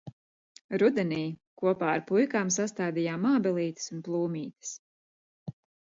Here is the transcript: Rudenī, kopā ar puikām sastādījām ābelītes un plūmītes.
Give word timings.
Rudenī, 0.83 1.19
kopā 1.63 1.91
ar 1.97 2.01
puikām 2.09 2.49
sastādījām 2.57 3.29
ābelītes 3.35 3.95
un 3.97 4.03
plūmītes. 4.09 4.77